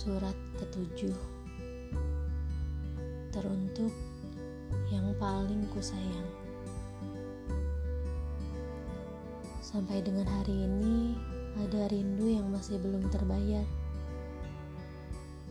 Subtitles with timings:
[0.00, 1.12] Surat ketujuh.
[3.28, 3.92] Teruntuk
[4.88, 6.24] yang paling kusayang.
[9.60, 11.12] Sampai dengan hari ini
[11.60, 13.68] Ada rindu yang masih belum terbayar.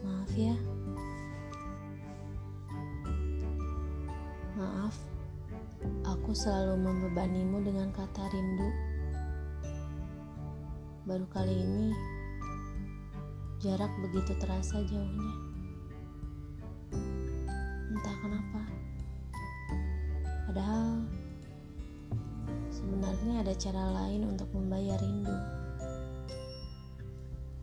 [0.00, 0.56] Maaf ya.
[4.56, 4.96] Maaf
[6.16, 8.68] Aku selalu membebanimu dengan kata rindu.
[11.04, 12.16] Baru kali ini
[13.58, 15.34] Jarak begitu terasa jauhnya.
[17.90, 18.62] Entah kenapa.
[20.46, 21.02] Padahal
[22.70, 25.34] sebenarnya ada cara lain untuk membayar rindu.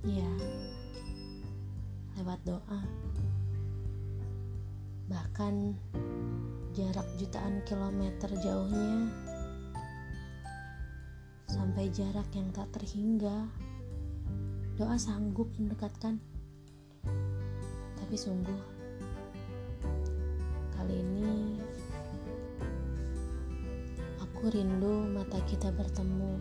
[0.04, 0.32] Ya,
[2.20, 2.82] lewat doa.
[5.08, 5.80] Bahkan
[6.76, 9.08] jarak jutaan kilometer jauhnya
[11.48, 13.48] sampai jarak yang tak terhingga
[14.76, 16.20] doa sanggup mendekatkan.
[17.96, 18.60] Tapi sungguh,
[20.76, 21.64] kali ini
[24.20, 26.36] aku rindu mata kita bertemu,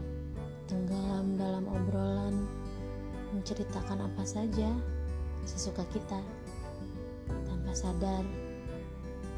[0.67, 2.35] tenggelam dalam obrolan,
[3.39, 4.75] menceritakan apa saja
[5.47, 6.19] sesuka kita.
[7.31, 8.27] Tanpa sadar,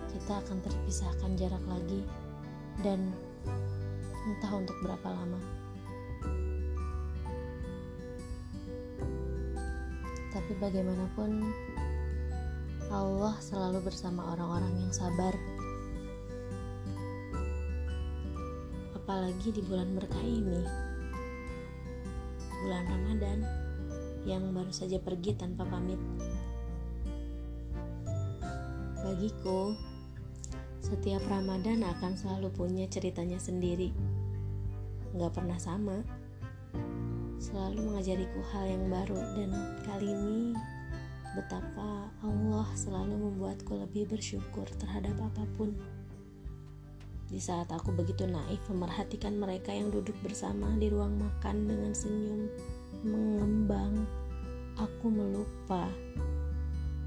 [0.08, 2.00] kita akan terpisahkan jarak lagi
[2.80, 3.12] dan
[4.24, 5.55] entah untuk berapa lama.
[10.46, 11.42] Tapi bagaimanapun,
[12.86, 15.34] Allah selalu bersama orang-orang yang sabar.
[18.94, 20.62] Apalagi di bulan berkah ini,
[22.62, 23.42] bulan Ramadan
[24.22, 25.98] yang baru saja pergi tanpa pamit.
[29.02, 29.74] Bagiku,
[30.78, 33.90] setiap Ramadan akan selalu punya ceritanya sendiri.
[35.18, 36.06] Gak pernah sama
[37.36, 39.50] selalu mengajariku hal yang baru dan
[39.84, 40.56] kali ini
[41.36, 45.76] betapa Allah selalu membuatku lebih bersyukur terhadap apa pun.
[47.26, 52.48] Di saat aku begitu naif memerhatikan mereka yang duduk bersama di ruang makan dengan senyum
[53.04, 54.06] mengembang,
[54.80, 55.90] aku melupa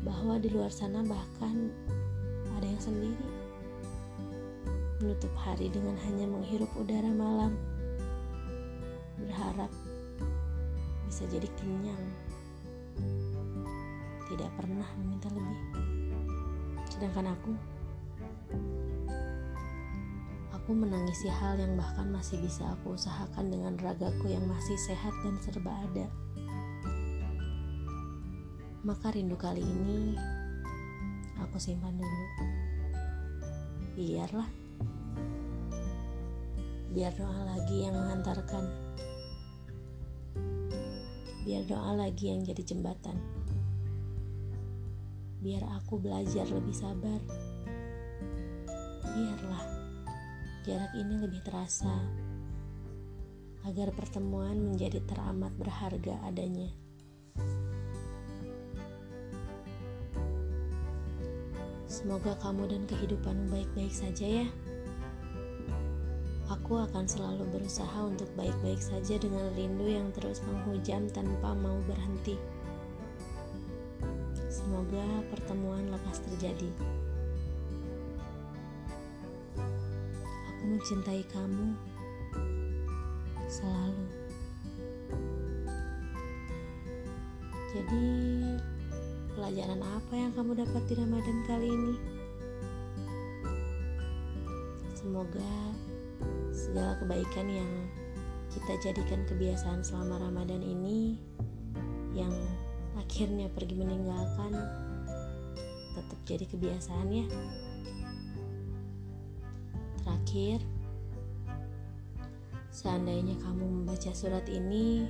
[0.06, 1.74] bahwa di luar sana bahkan
[2.54, 3.28] ada yang sendiri.
[5.00, 7.56] Menutup hari dengan hanya menghirup udara malam.
[9.16, 9.72] Berharap
[11.20, 12.04] bisa jadi kenyang.
[14.32, 15.60] Tidak pernah meminta lebih.
[16.88, 17.52] Sedangkan aku,
[20.56, 25.36] aku menangisi hal yang bahkan masih bisa aku usahakan dengan ragaku yang masih sehat dan
[25.44, 26.08] serba ada.
[28.88, 30.16] Maka rindu kali ini
[31.36, 32.28] aku simpan dulu.
[34.00, 34.48] Biarlah.
[36.96, 38.89] Biar doa lagi yang mengantarkan
[41.48, 43.16] biar doa lagi yang jadi jembatan.
[45.40, 47.20] Biar aku belajar lebih sabar.
[49.08, 49.64] Biarlah
[50.68, 51.96] jarak ini lebih terasa
[53.64, 56.72] agar pertemuan menjadi teramat berharga adanya.
[61.90, 64.48] Semoga kamu dan kehidupanmu baik-baik saja ya.
[66.50, 72.42] Aku akan selalu berusaha untuk baik-baik saja dengan rindu yang terus menghujam tanpa mau berhenti.
[74.50, 76.74] Semoga pertemuan lekas terjadi.
[80.50, 81.78] Aku mencintai kamu
[83.46, 84.06] selalu.
[87.70, 88.06] Jadi,
[89.38, 91.96] pelajaran apa yang kamu dapat di Ramadan kali ini?
[94.98, 95.54] Semoga
[96.50, 97.72] segala kebaikan yang
[98.50, 101.22] kita jadikan kebiasaan selama Ramadan ini
[102.18, 102.34] yang
[102.98, 104.58] akhirnya pergi meninggalkan
[105.94, 107.26] tetap jadi kebiasaan ya.
[110.02, 110.60] Terakhir
[112.70, 115.06] seandainya kamu membaca surat ini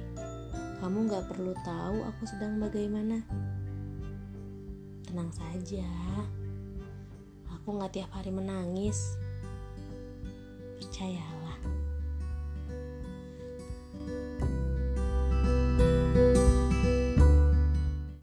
[0.79, 3.23] kamu gak perlu tahu aku sedang bagaimana.
[5.03, 5.91] Tenang saja.
[7.59, 9.19] Aku gak tiap hari menangis
[10.99, 11.38] 太阳。